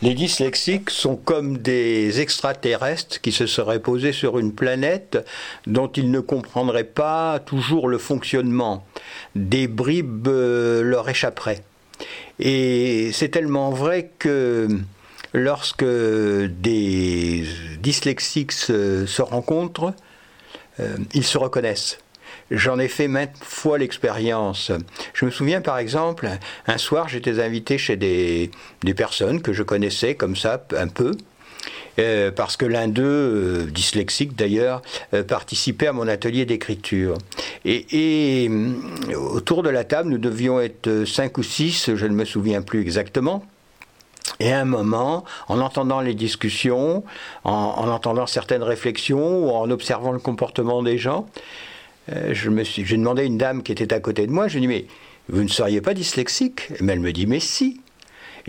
[0.00, 5.18] Les dyslexiques sont comme des extraterrestres qui se seraient posés sur une planète
[5.66, 8.86] dont ils ne comprendraient pas toujours le fonctionnement.
[9.34, 11.64] Des bribes euh, leur échapperaient.
[12.38, 14.68] Et c'est tellement vrai que
[15.32, 17.44] lorsque des
[17.82, 19.94] dyslexiques se, rencontrent,
[20.78, 21.98] euh, ils se reconnaissent.
[22.50, 24.72] J'en ai fait maintes fois l'expérience.
[25.12, 26.28] Je me souviens par exemple,
[26.66, 28.50] un soir j'étais invité chez des,
[28.96, 31.12] personnes que je connaissais comme ça un peu.
[31.98, 34.82] Euh, parce que l'un d'eux, euh, dyslexique d'ailleurs,
[35.14, 37.18] euh, participait à mon atelier d'écriture.
[37.64, 38.48] Et,
[39.16, 42.80] autour de la table, nous devions être cinq ou six, je ne me souviens plus
[42.80, 43.42] exactement.
[44.38, 47.02] Et à un moment, en entendant les discussions,
[47.42, 51.26] en, en entendant certaines réflexions ou en observant le comportement des gens,
[52.32, 54.58] je me suis, j'ai demandé à une dame qui était à côté de moi, je
[54.58, 54.84] lui ai dit, mais
[55.28, 56.68] vous ne seriez pas dyslexique?
[56.80, 57.80] Mais elle me dit, mais si.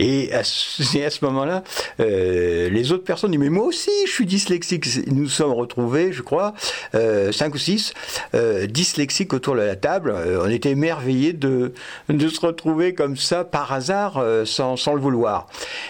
[0.00, 1.62] Et à ce, moment-là,
[2.00, 4.86] euh, les autres personnes disent Mais moi aussi, je suis dyslexique.
[5.06, 6.54] Nous sommes retrouvés, je crois,
[6.94, 7.92] euh, cinq ou six
[8.34, 10.14] euh, dyslexiques autour de la table.
[10.42, 11.72] on était émerveillés de,
[12.08, 15.48] se retrouver comme ça par hasard, sans, le vouloir.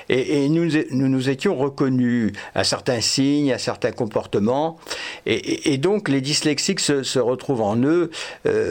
[0.08, 4.78] Et, nous, nous, étions reconnus à certains signes, à certains comportements.
[5.26, 8.10] Et, et donc, les dyslexiques se, se, retrouvent en eux.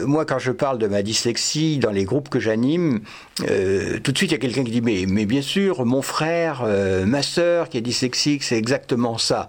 [0.04, 3.00] moi, quand je parle de ma dyslexie dans les groupes que j'anime,
[3.38, 6.62] tout de suite, il y a quelqu'un qui dit Mais, mais bien sûr, mon frère,
[6.64, 9.48] euh, ma sœur qui est dyslexique, c'est exactement ça.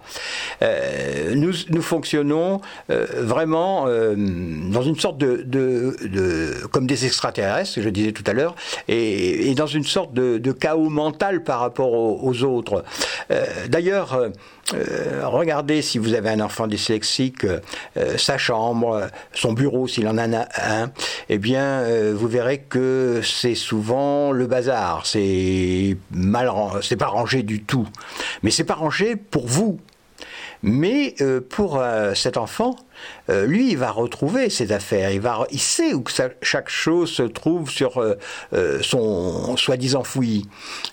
[0.61, 7.89] Euh, nous, nous fonctionnons euh, vraiment dans une sorte de, de, comme des extraterrestres, je
[7.89, 8.55] disais tout à l'heure,
[8.87, 12.83] et, dans une sorte de, chaos mental par rapport aux autres.
[13.67, 14.29] D'ailleurs,
[15.23, 17.45] regardez si vous avez un enfant dyslexique,
[18.17, 20.91] sa chambre, son bureau s'il en a un,
[21.29, 25.05] eh bien, vous verrez que c'est souvent le bazar.
[25.05, 25.70] C'est
[26.11, 27.87] mal, c'est pas rangé du tout.
[28.43, 29.79] Mais c'est pas rangé pour vous.
[30.63, 31.15] Mais
[31.49, 31.83] pour
[32.13, 32.75] cet enfant,
[33.29, 35.11] euh, lui, il va retrouver ses affaires.
[35.11, 36.03] Il, va, il sait où
[36.41, 38.15] chaque chose se trouve sur euh,
[38.53, 40.47] euh, son soi-disant fouillis.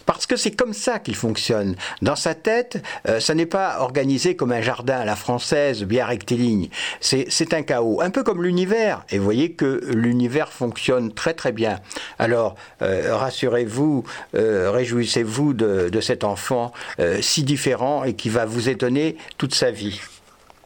[0.07, 1.77] Parce que c'est comme ça qu'il fonctionne.
[2.03, 2.83] Dans sa tête,
[3.21, 6.69] ça n'est pas organisé comme un jardin à la française, bien rectiligne.
[7.01, 8.01] C'est un chaos.
[8.01, 9.05] Un peu comme l'univers.
[9.11, 11.81] Et vous voyez que l'univers fonctionne très très bien.
[12.19, 16.73] Alors, rassurez-vous, réjouissez-vous de, de, cet enfant
[17.21, 20.01] si différent et qui va vous étonner toute sa vie.